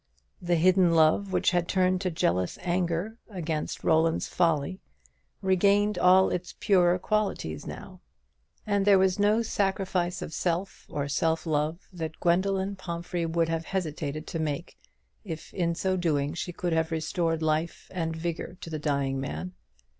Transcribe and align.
The 0.41 0.55
hidden 0.55 0.95
love 0.95 1.31
which 1.31 1.51
had 1.51 1.67
turned 1.67 2.01
to 2.01 2.09
jealous 2.09 2.57
anger 2.63 3.19
against 3.29 3.83
Roland's 3.83 4.27
folly 4.27 4.81
regained 5.43 5.99
all 5.99 6.31
its 6.31 6.55
purer 6.59 6.97
qualities 6.97 7.67
now, 7.67 8.01
and 8.65 8.83
there 8.83 8.97
was 8.97 9.19
no 9.19 9.43
sacrifice 9.43 10.23
of 10.23 10.33
self 10.33 10.87
or 10.89 11.07
self 11.07 11.45
love 11.45 11.87
that 11.93 12.19
Gwendoline 12.19 12.77
Pomphrey 12.77 13.27
would 13.27 13.49
have 13.49 13.65
hesitated 13.65 14.25
to 14.25 14.39
make, 14.39 14.75
if 15.23 15.53
in 15.53 15.75
so 15.75 15.95
doing 15.95 16.33
she 16.33 16.51
could 16.51 16.73
have 16.73 16.89
restored 16.89 17.43
life 17.43 17.87
and 17.93 18.15
vigour 18.15 18.57
to 18.61 18.71
the 18.71 18.79
dying 18.79 19.19
man. 19.21 19.53